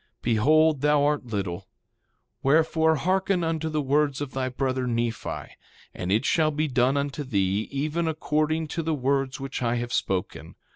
[0.23, 1.67] Behold, thou art little;
[2.41, 5.55] wherefore hearken unto the words of thy brother, Nephi,
[5.93, 9.93] and it shall be done unto thee even according to the words which I have
[9.93, 10.55] spoken.